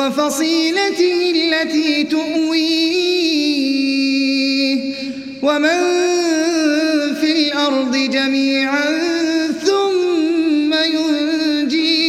[0.00, 3.10] وفصيلته التي تؤويه.
[5.42, 5.80] ومن
[7.20, 8.98] في الأرض جميعا
[9.66, 12.00] ثم ينجيه.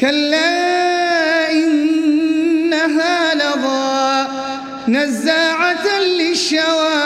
[0.00, 4.28] كلا إنها لظى
[4.88, 7.02] نزاعة للشوى.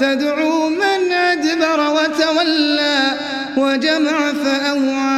[0.00, 3.02] تدعو من أدبر وتولى
[3.56, 5.17] وجمع فأوعى.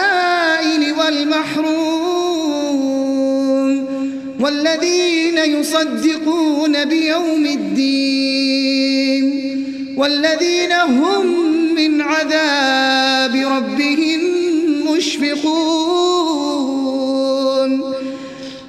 [4.41, 8.81] والذين يصدقون بيوم الدين
[9.97, 11.25] والذين هم
[11.75, 14.21] من عذاب ربهم
[14.91, 16.31] مشفقون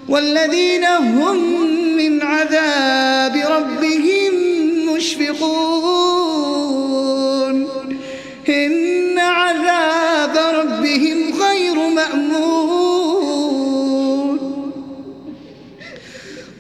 [0.09, 1.67] والذين هم
[1.97, 4.33] من عذاب ربهم
[4.95, 6.12] مشفقون.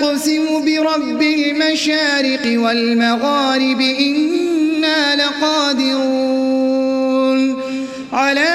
[0.00, 6.36] أقسم برب المشارق والمغارب إنا لقادرون
[8.12, 8.48] على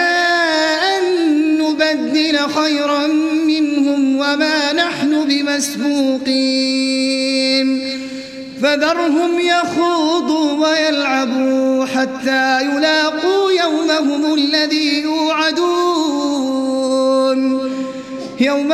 [0.98, 1.04] أن
[1.58, 3.08] نبدل خيرا
[3.48, 6.32] منهم وما نحن بمسبوقين
[8.62, 16.22] فذرهم يخوضوا ويلعبوا حتى يلاقوا يومهم الذي يوعدون
[18.40, 18.74] يوم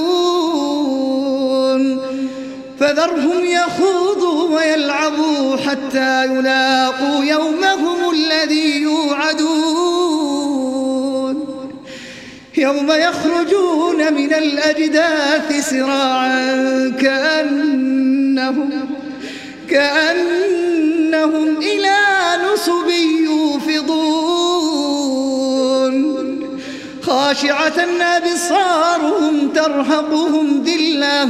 [2.91, 9.41] فذرهم يخوضوا ويلعبوا حتى يلاقوا يومهم الذي يوعدون.
[12.57, 18.69] يوم يخرجون من الأجداث سراعا كأنهم
[19.69, 21.97] كأنهم إلى
[22.43, 22.89] نصب
[23.23, 24.01] يوفضون.
[27.01, 31.29] خاشعة أبصارهم ترهقهم ذلة.